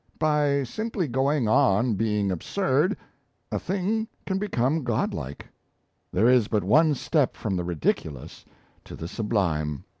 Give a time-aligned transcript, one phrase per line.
[0.17, 2.97] By simply going on being absurd,
[3.51, 5.45] a thing can become godlike;
[6.11, 8.43] there is but one step from the ridiculous
[8.85, 9.83] to the sublime."